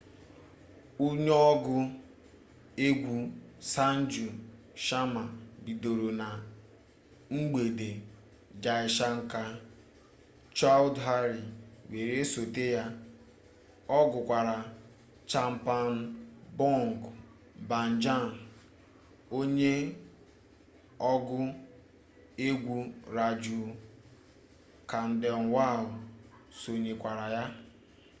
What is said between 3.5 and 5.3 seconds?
sanju sharma